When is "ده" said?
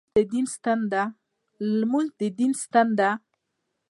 2.99-3.09